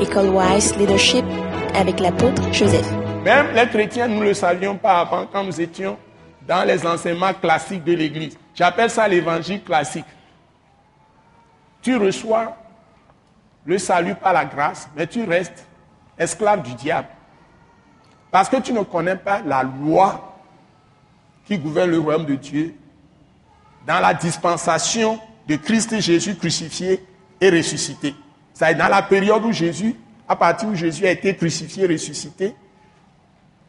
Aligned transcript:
École 0.00 0.28
Wise 0.28 0.76
Leadership 0.76 1.24
avec 1.74 2.00
l'apôtre 2.00 2.42
Joseph. 2.52 2.86
Même 3.24 3.54
les 3.54 3.66
chrétiens, 3.66 4.06
nous 4.08 4.20
ne 4.20 4.24
le 4.26 4.34
savions 4.34 4.76
pas 4.76 5.00
avant 5.00 5.26
quand 5.26 5.42
nous 5.42 5.58
étions 5.58 5.96
dans 6.46 6.64
les 6.66 6.86
enseignements 6.86 7.32
classiques 7.32 7.82
de 7.82 7.94
l'Église. 7.94 8.36
J'appelle 8.54 8.90
ça 8.90 9.08
l'évangile 9.08 9.62
classique. 9.62 10.04
Tu 11.80 11.96
reçois 11.96 12.54
le 13.64 13.78
salut 13.78 14.14
par 14.14 14.34
la 14.34 14.44
grâce, 14.44 14.88
mais 14.94 15.06
tu 15.06 15.24
restes 15.24 15.66
esclave 16.18 16.62
du 16.62 16.74
diable. 16.74 17.08
Parce 18.30 18.50
que 18.50 18.56
tu 18.56 18.74
ne 18.74 18.82
connais 18.82 19.16
pas 19.16 19.40
la 19.40 19.62
loi 19.62 20.36
qui 21.46 21.58
gouverne 21.58 21.90
le 21.90 22.00
royaume 22.00 22.26
de 22.26 22.34
Dieu 22.34 22.74
dans 23.86 24.00
la 24.00 24.12
dispensation 24.12 25.18
de 25.48 25.56
Christ 25.56 25.98
Jésus 26.00 26.36
crucifié 26.36 27.02
et 27.40 27.48
ressuscité. 27.50 28.14
C'est 28.58 28.74
dans 28.74 28.88
la 28.88 29.02
période 29.02 29.44
où 29.44 29.52
Jésus, 29.52 29.94
à 30.26 30.34
partir 30.34 30.70
où 30.70 30.74
Jésus 30.74 31.06
a 31.06 31.10
été 31.10 31.36
crucifié 31.36 31.86
ressuscité, 31.86 32.54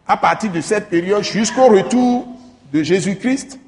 à 0.07 0.15
partir 0.15 0.49
de 0.49 0.61
cette 0.61 0.89
période 0.89 1.23
jusqu'au 1.23 1.67
retour 1.67 2.25
de 2.71 2.81
Jésus-Christ, 2.83 3.59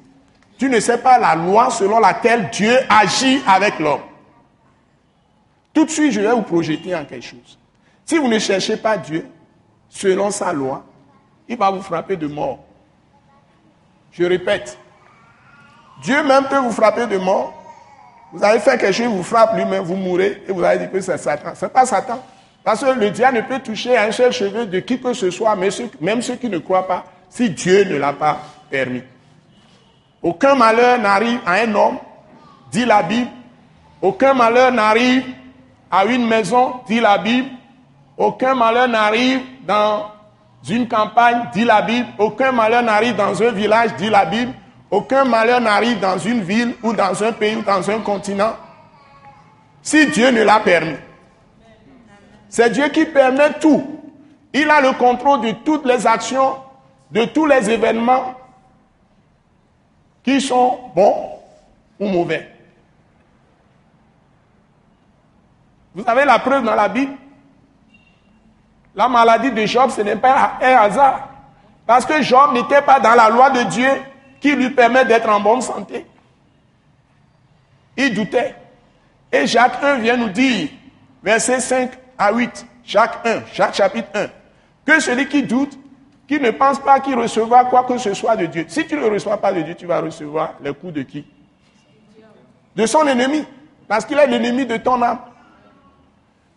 tu 0.56 0.70
ne 0.70 0.80
sais 0.80 0.96
pas 0.96 1.18
la 1.18 1.34
loi 1.34 1.68
selon 1.68 2.00
laquelle 2.00 2.48
Dieu 2.48 2.74
agit 2.88 3.42
avec 3.46 3.78
l'homme. 3.78 4.00
Tout 5.74 5.84
de 5.84 5.90
suite, 5.90 6.12
je 6.12 6.22
vais 6.22 6.32
vous 6.32 6.40
projeter 6.40 6.94
en 6.94 7.04
quelque 7.04 7.26
chose. 7.26 7.58
Si 8.06 8.16
vous 8.16 8.28
ne 8.28 8.38
cherchez 8.38 8.78
pas 8.78 8.96
Dieu 8.96 9.26
selon 9.90 10.30
sa 10.30 10.54
loi, 10.54 10.86
il 11.46 11.58
va 11.58 11.70
vous 11.70 11.82
frapper 11.82 12.16
de 12.16 12.28
mort. 12.28 12.60
Je 14.12 14.24
répète, 14.24 14.78
Dieu 16.02 16.22
même 16.22 16.46
peut 16.46 16.60
vous 16.60 16.72
frapper 16.72 17.06
de 17.06 17.18
mort 17.18 17.59
vous 18.32 18.44
avez 18.44 18.60
fait 18.60 18.78
quelque 18.78 18.92
chose, 18.92 19.06
il 19.06 19.16
vous 19.16 19.22
frappe 19.22 19.56
lui-même, 19.56 19.82
vous 19.82 19.96
mourrez 19.96 20.42
et 20.46 20.52
vous 20.52 20.62
avez 20.62 20.86
dit 20.86 20.92
que 20.92 21.00
c'est 21.00 21.18
Satan. 21.18 21.50
Ce 21.54 21.64
n'est 21.64 21.70
pas 21.70 21.84
Satan. 21.84 22.22
Parce 22.62 22.80
que 22.84 22.90
le 22.90 23.10
diable 23.10 23.38
ne 23.38 23.42
peut 23.42 23.58
toucher 23.58 23.96
un 23.96 24.12
seul 24.12 24.32
cheveu 24.32 24.66
de 24.66 24.80
qui 24.80 25.00
que 25.00 25.12
ce 25.12 25.30
soit, 25.30 25.56
même 25.56 26.22
ceux 26.22 26.36
qui 26.36 26.48
ne 26.48 26.58
croient 26.58 26.86
pas, 26.86 27.04
si 27.28 27.50
Dieu 27.50 27.84
ne 27.84 27.96
l'a 27.96 28.12
pas 28.12 28.38
permis. 28.70 29.02
Aucun 30.22 30.54
malheur 30.54 30.98
n'arrive 30.98 31.40
à 31.46 31.54
un 31.54 31.74
homme, 31.74 31.98
dit 32.70 32.84
la 32.84 33.02
Bible. 33.02 33.30
Aucun 34.02 34.34
malheur 34.34 34.70
n'arrive 34.70 35.24
à 35.90 36.04
une 36.04 36.26
maison, 36.26 36.74
dit 36.86 37.00
la 37.00 37.18
Bible. 37.18 37.48
Aucun 38.16 38.54
malheur 38.54 38.86
n'arrive 38.86 39.40
dans 39.66 40.06
une 40.68 40.86
campagne, 40.86 41.48
dit 41.54 41.64
la 41.64 41.80
Bible. 41.80 42.06
Aucun 42.18 42.52
malheur 42.52 42.82
n'arrive 42.82 43.16
dans 43.16 43.42
un 43.42 43.50
village, 43.50 43.94
dit 43.96 44.10
la 44.10 44.26
Bible. 44.26 44.52
Aucun 44.90 45.24
malheur 45.24 45.60
n'arrive 45.60 46.00
dans 46.00 46.18
une 46.18 46.42
ville 46.42 46.74
ou 46.82 46.92
dans 46.92 47.22
un 47.22 47.32
pays 47.32 47.56
ou 47.56 47.62
dans 47.62 47.88
un 47.90 48.00
continent 48.00 48.56
si 49.82 50.06
Dieu 50.08 50.30
ne 50.30 50.42
l'a 50.42 50.60
permis. 50.60 50.96
C'est 52.48 52.70
Dieu 52.70 52.88
qui 52.88 53.06
permet 53.06 53.52
tout. 53.60 54.00
Il 54.52 54.68
a 54.68 54.80
le 54.80 54.92
contrôle 54.92 55.42
de 55.42 55.52
toutes 55.52 55.86
les 55.86 56.06
actions, 56.06 56.56
de 57.10 57.24
tous 57.26 57.46
les 57.46 57.70
événements 57.70 58.34
qui 60.24 60.40
sont 60.40 60.78
bons 60.94 61.38
ou 61.98 62.08
mauvais. 62.08 62.50
Vous 65.94 66.04
avez 66.06 66.24
la 66.24 66.38
preuve 66.40 66.64
dans 66.64 66.74
la 66.74 66.88
Bible? 66.88 67.14
La 68.94 69.08
maladie 69.08 69.52
de 69.52 69.64
Job, 69.66 69.90
ce 69.90 70.00
n'est 70.00 70.16
pas 70.16 70.58
un 70.60 70.74
hasard. 70.74 71.28
Parce 71.86 72.04
que 72.04 72.20
Job 72.22 72.52
n'était 72.52 72.82
pas 72.82 72.98
dans 72.98 73.14
la 73.14 73.28
loi 73.30 73.50
de 73.50 73.62
Dieu 73.62 73.88
qui 74.40 74.54
lui 74.56 74.70
permet 74.70 75.04
d'être 75.04 75.28
en 75.28 75.40
bonne 75.40 75.60
santé. 75.60 76.06
Il 77.96 78.14
doutait. 78.14 78.54
Et 79.30 79.46
Jacques 79.46 79.82
1 79.82 79.98
vient 79.98 80.16
nous 80.16 80.30
dire, 80.30 80.70
versets 81.22 81.60
5 81.60 81.90
à 82.18 82.32
8, 82.32 82.66
Jacques 82.84 83.26
1, 83.26 83.42
Jacques 83.52 83.74
chapitre 83.74 84.08
1, 84.14 84.26
que 84.84 85.00
celui 85.00 85.28
qui 85.28 85.42
doute, 85.42 85.78
qui 86.26 86.40
ne 86.40 86.50
pense 86.50 86.78
pas 86.78 87.00
qu'il 87.00 87.16
recevra 87.16 87.64
quoi 87.64 87.84
que 87.84 87.98
ce 87.98 88.14
soit 88.14 88.36
de 88.36 88.46
Dieu. 88.46 88.64
Si 88.68 88.86
tu 88.86 88.96
ne 88.96 89.04
reçois 89.04 89.36
pas 89.36 89.52
de 89.52 89.62
Dieu, 89.62 89.74
tu 89.74 89.86
vas 89.86 90.00
recevoir 90.00 90.54
les 90.62 90.72
coups 90.72 90.94
de 90.94 91.02
qui? 91.02 91.24
De 92.74 92.86
son 92.86 93.06
ennemi. 93.06 93.44
Parce 93.88 94.04
qu'il 94.04 94.16
est 94.16 94.26
l'ennemi 94.28 94.64
de 94.64 94.76
ton 94.76 95.02
âme. 95.02 95.18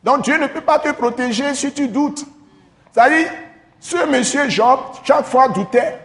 Donc 0.03 0.21
Dieu 0.23 0.37
ne 0.37 0.45
peut 0.45 0.61
pas 0.61 0.77
te 0.77 0.91
protéger 0.91 1.55
si 1.55 1.73
tu 1.73 1.87
doutes. 1.87 2.23
C'est-à-dire, 2.91 3.31
ce 3.79 4.05
monsieur 4.05 4.47
Job, 4.49 4.79
chaque 5.03 5.25
fois 5.25 5.47
doutait. 5.49 5.97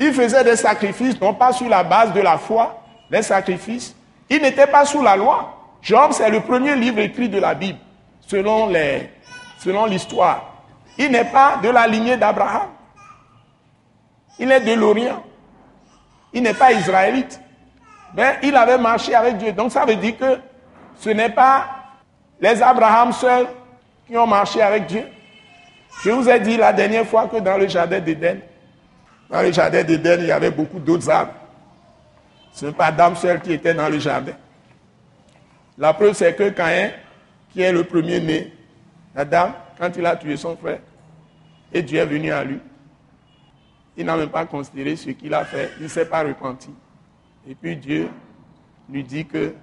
Il 0.00 0.14
faisait 0.14 0.42
des 0.42 0.56
sacrifices, 0.56 1.20
non 1.20 1.34
pas 1.34 1.52
sur 1.52 1.68
la 1.68 1.84
base 1.84 2.14
de 2.14 2.20
la 2.20 2.38
foi, 2.38 2.82
des 3.10 3.20
sacrifices. 3.20 3.94
Il 4.30 4.40
n'était 4.40 4.66
pas 4.66 4.86
sous 4.86 5.02
la 5.02 5.14
loi. 5.14 5.56
Job, 5.82 6.12
c'est 6.12 6.30
le 6.30 6.40
premier 6.40 6.74
livre 6.74 7.00
écrit 7.00 7.28
de 7.28 7.38
la 7.38 7.54
Bible, 7.54 7.78
selon 8.26 8.66
l'histoire. 9.86 10.54
Il 10.96 11.10
n'est 11.10 11.26
pas 11.26 11.58
de 11.62 11.68
la 11.68 11.86
lignée 11.86 12.16
d'Abraham. 12.16 12.68
Il 14.38 14.50
est 14.50 14.60
de 14.60 14.72
l'Orient. 14.72 15.22
Il 16.32 16.42
n'est 16.42 16.54
pas 16.54 16.72
israélite. 16.72 17.38
Mais 18.14 18.38
il 18.42 18.56
avait 18.56 18.78
marché 18.78 19.14
avec 19.14 19.36
Dieu. 19.36 19.52
Donc 19.52 19.70
ça 19.70 19.84
veut 19.84 19.96
dire 19.96 20.16
que 20.16 20.38
ce 20.96 21.10
n'est 21.10 21.30
pas 21.30 21.66
les 22.40 22.62
Abraham 22.62 23.12
seuls 23.12 23.48
qui 24.06 24.16
ont 24.16 24.26
marché 24.26 24.62
avec 24.62 24.86
Dieu. 24.86 25.04
Je 26.02 26.10
vous 26.10 26.28
ai 26.28 26.40
dit 26.40 26.56
la 26.56 26.72
dernière 26.72 27.06
fois 27.06 27.28
que 27.28 27.36
dans 27.36 27.58
le 27.58 27.68
jardin 27.68 28.00
d'Éden, 28.00 28.38
dans 29.30 29.42
le 29.42 29.52
jardin 29.52 29.84
d'Éden, 29.84 30.18
il 30.20 30.26
y 30.26 30.32
avait 30.32 30.50
beaucoup 30.50 30.80
d'autres 30.80 31.08
arbres. 31.08 31.34
Ce 32.52 32.66
n'est 32.66 32.72
pas 32.72 32.86
Adam 32.86 33.14
seul 33.14 33.40
qui 33.40 33.52
était 33.52 33.74
dans 33.74 33.88
le 33.88 33.98
jardin. 33.98 34.32
La 35.78 35.94
preuve, 35.94 36.14
c'est 36.14 36.34
que 36.34 36.50
Caïn, 36.50 36.90
qui 37.52 37.62
est 37.62 37.72
le 37.72 37.84
premier-né, 37.84 38.52
Adam, 39.14 39.54
quand 39.78 39.96
il 39.96 40.04
a 40.04 40.16
tué 40.16 40.36
son 40.36 40.56
frère, 40.56 40.80
et 41.72 41.82
Dieu 41.82 42.00
est 42.00 42.06
venu 42.06 42.32
à 42.32 42.42
lui, 42.42 42.58
il 43.96 44.04
n'a 44.04 44.16
même 44.16 44.30
pas 44.30 44.46
considéré 44.46 44.96
ce 44.96 45.10
qu'il 45.10 45.32
a 45.32 45.44
fait, 45.44 45.70
il 45.78 45.84
ne 45.84 45.88
s'est 45.88 46.06
pas 46.06 46.22
repenti. 46.22 46.70
Et 47.48 47.54
puis 47.54 47.76
Dieu 47.76 48.08
lui 48.88 49.04
dit 49.04 49.26
que 49.26 49.54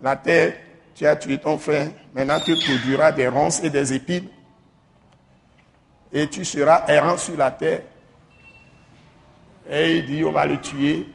la 0.00 0.16
terre, 0.16 0.54
tu 0.94 1.06
as 1.06 1.16
tué 1.16 1.38
ton 1.38 1.56
frère, 1.56 1.88
maintenant 2.14 2.38
tu 2.40 2.54
produiras 2.54 3.12
des 3.12 3.28
ronces 3.28 3.62
et 3.64 3.70
des 3.70 3.94
épines, 3.94 4.28
et 6.12 6.28
tu 6.28 6.44
seras 6.44 6.84
errant 6.88 7.16
sur 7.16 7.36
la 7.36 7.50
terre. 7.50 7.82
Et 9.68 9.98
il 9.98 10.06
dit, 10.06 10.24
on 10.24 10.32
va 10.32 10.46
le 10.46 10.60
tuer. 10.60 11.06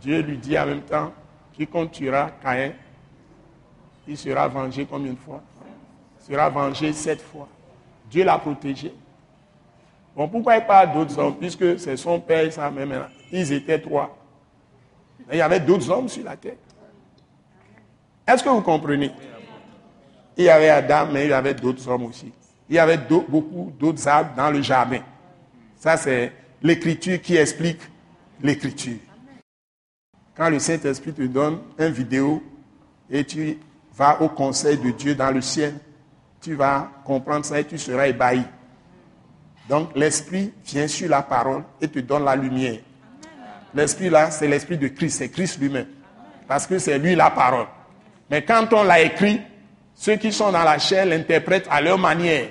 Dieu 0.00 0.20
lui 0.20 0.38
dit 0.38 0.58
en 0.58 0.66
même 0.66 0.82
temps, 0.82 1.12
quiconque 1.52 1.92
tuera 1.92 2.30
Caïn, 2.42 2.72
il 4.08 4.18
sera 4.18 4.48
vengé 4.48 4.84
combien 4.84 5.12
de 5.12 5.18
fois? 5.18 5.42
Il 6.20 6.32
sera 6.32 6.48
vengé 6.48 6.92
sept 6.92 7.20
fois. 7.20 7.48
Dieu 8.10 8.24
l'a 8.24 8.38
protégé. 8.38 8.92
Bon, 10.16 10.28
pourquoi 10.28 10.56
il 10.56 10.66
parle 10.66 10.92
d'autres 10.92 11.18
hommes? 11.18 11.36
Puisque 11.36 11.78
c'est 11.78 11.96
son 11.96 12.20
père 12.20 12.44
et 12.44 12.50
sa 12.50 12.70
mère. 12.70 13.08
Ils 13.30 13.52
étaient 13.52 13.80
trois. 13.80 14.16
il 15.30 15.38
y 15.38 15.40
avait 15.40 15.60
d'autres 15.60 15.88
hommes 15.90 16.08
sur 16.08 16.24
la 16.24 16.36
terre. 16.36 16.56
Est-ce 18.26 18.42
que 18.42 18.48
vous 18.48 18.60
comprenez? 18.60 19.12
Il 20.36 20.44
y 20.44 20.48
avait 20.48 20.70
Adam, 20.70 21.06
mais 21.12 21.24
il 21.24 21.30
y 21.30 21.32
avait 21.32 21.54
d'autres 21.54 21.86
hommes 21.88 22.04
aussi. 22.04 22.32
Il 22.68 22.76
y 22.76 22.78
avait 22.78 22.98
beaucoup 22.98 23.72
d'autres 23.78 24.06
arbres 24.08 24.34
dans 24.36 24.50
le 24.50 24.62
jardin. 24.62 25.00
Ça, 25.76 25.96
c'est 25.96 26.32
l'écriture 26.62 27.20
qui 27.20 27.36
explique 27.36 27.80
l'écriture. 28.42 28.98
Quand 30.34 30.48
le 30.48 30.58
Saint-Esprit 30.58 31.12
te 31.12 31.22
donne 31.22 31.58
une 31.78 31.92
vidéo 31.92 32.42
et 33.10 33.24
tu 33.24 33.58
vas 33.94 34.20
au 34.22 34.28
conseil 34.28 34.78
de 34.78 34.90
Dieu 34.90 35.14
dans 35.14 35.30
le 35.30 35.40
ciel, 35.40 35.74
tu 36.40 36.54
vas 36.54 36.90
comprendre 37.04 37.44
ça 37.44 37.60
et 37.60 37.64
tu 37.64 37.78
seras 37.78 38.08
ébahi. 38.08 38.42
Donc 39.68 39.90
l'Esprit 39.94 40.52
vient 40.64 40.88
sur 40.88 41.08
la 41.08 41.22
parole 41.22 41.62
et 41.80 41.88
te 41.88 41.98
donne 41.98 42.24
la 42.24 42.34
lumière. 42.34 42.78
L'Esprit 43.74 44.10
là, 44.10 44.30
c'est 44.30 44.48
l'Esprit 44.48 44.78
de 44.78 44.88
Christ, 44.88 45.18
c'est 45.18 45.28
Christ 45.28 45.60
lui-même. 45.60 45.86
Parce 46.48 46.66
que 46.66 46.78
c'est 46.78 46.98
lui 46.98 47.14
la 47.14 47.30
parole. 47.30 47.66
Mais 48.30 48.44
quand 48.44 48.72
on 48.72 48.82
l'a 48.82 49.00
écrit, 49.00 49.40
ceux 49.94 50.16
qui 50.16 50.32
sont 50.32 50.50
dans 50.50 50.64
la 50.64 50.78
chair 50.78 51.06
l'interprètent 51.06 51.68
à 51.70 51.80
leur 51.80 51.98
manière. 51.98 52.48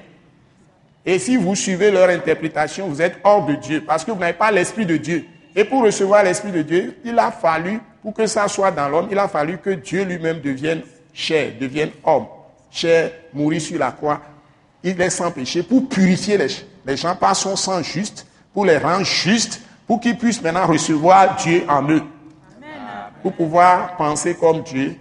Et 1.05 1.17
si 1.17 1.35
vous 1.35 1.55
suivez 1.55 1.91
leur 1.91 2.09
interprétation, 2.09 2.87
vous 2.87 3.01
êtes 3.01 3.17
hors 3.23 3.45
de 3.45 3.55
Dieu, 3.55 3.83
parce 3.85 4.05
que 4.05 4.11
vous 4.11 4.19
n'avez 4.19 4.33
pas 4.33 4.51
l'Esprit 4.51 4.85
de 4.85 4.97
Dieu. 4.97 5.25
Et 5.55 5.65
pour 5.65 5.83
recevoir 5.83 6.23
l'Esprit 6.23 6.51
de 6.51 6.61
Dieu, 6.61 6.97
il 7.03 7.17
a 7.17 7.31
fallu, 7.31 7.79
pour 8.01 8.13
que 8.13 8.27
ça 8.27 8.47
soit 8.47 8.71
dans 8.71 8.87
l'homme, 8.87 9.07
il 9.11 9.17
a 9.17 9.27
fallu 9.27 9.57
que 9.57 9.71
Dieu 9.71 10.03
lui-même 10.03 10.39
devienne 10.39 10.81
chair, 11.13 11.53
devienne 11.59 11.91
homme. 12.03 12.25
Chair, 12.69 13.11
mourir 13.33 13.61
sur 13.61 13.79
la 13.79 13.91
croix. 13.91 14.21
Il 14.83 14.99
est 15.01 15.09
sans 15.09 15.31
péché 15.31 15.61
pour 15.61 15.89
purifier 15.89 16.37
les, 16.37 16.47
les 16.85 16.97
gens 16.97 17.15
par 17.15 17.35
son 17.35 17.55
sang 17.55 17.83
juste, 17.83 18.25
pour 18.53 18.65
les 18.65 18.77
rendre 18.77 19.05
justes, 19.05 19.61
pour 19.87 19.99
qu'ils 19.99 20.17
puissent 20.17 20.41
maintenant 20.41 20.65
recevoir 20.67 21.35
Dieu 21.35 21.63
en 21.67 21.89
eux. 21.89 22.03
Pour 23.21 23.33
pouvoir 23.33 23.97
penser 23.97 24.35
comme 24.35 24.61
Dieu, 24.63 24.95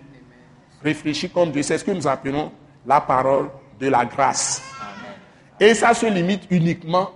réfléchir 0.83 1.31
comme 1.33 1.53
Dieu. 1.53 1.63
C'est 1.63 1.79
ce 1.79 1.85
que 1.85 1.93
nous 1.93 2.07
appelons 2.09 2.51
la 2.87 3.01
parole 3.01 3.49
de 3.79 3.89
la 3.89 4.05
grâce. 4.05 4.70
Et 5.61 5.75
ça 5.75 5.93
se 5.95 6.07
limite 6.07 6.45
uniquement 6.51 7.11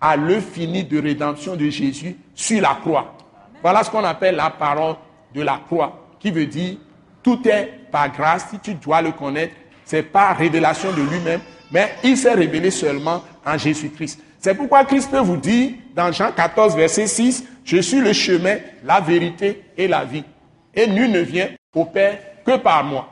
à 0.00 0.16
l'œuvre 0.16 0.46
fini 0.46 0.84
de 0.84 1.00
rédemption 1.00 1.56
de 1.56 1.68
Jésus 1.68 2.16
sur 2.34 2.62
la 2.62 2.78
croix. 2.80 3.14
Voilà 3.60 3.82
ce 3.82 3.90
qu'on 3.90 4.04
appelle 4.04 4.36
la 4.36 4.50
parole 4.50 4.94
de 5.34 5.42
la 5.42 5.60
croix, 5.66 6.16
qui 6.18 6.30
veut 6.30 6.46
dire 6.46 6.76
tout 7.22 7.40
est 7.46 7.72
par 7.90 8.10
grâce, 8.10 8.48
si 8.50 8.58
tu 8.58 8.74
dois 8.74 9.02
le 9.02 9.12
connaître, 9.12 9.54
C'est 9.84 10.02
pas 10.02 10.32
révélation 10.32 10.90
de 10.92 11.02
lui-même, 11.02 11.40
mais 11.70 11.92
il 12.04 12.16
s'est 12.16 12.32
révélé 12.32 12.70
seulement 12.70 13.22
en 13.44 13.58
Jésus-Christ. 13.58 14.20
C'est 14.38 14.54
pourquoi 14.54 14.84
Christ 14.84 15.10
peut 15.10 15.18
vous 15.18 15.36
dire 15.36 15.72
dans 15.94 16.10
Jean 16.12 16.32
14, 16.32 16.76
verset 16.76 17.06
6, 17.06 17.44
Je 17.64 17.78
suis 17.78 18.00
le 18.00 18.12
chemin, 18.12 18.56
la 18.84 19.00
vérité 19.00 19.62
et 19.76 19.86
la 19.88 20.04
vie. 20.04 20.24
Et 20.74 20.86
nul 20.86 21.10
ne 21.10 21.20
vient 21.20 21.48
au 21.74 21.84
Père 21.84 22.18
que 22.44 22.56
par 22.56 22.84
moi. 22.84 23.11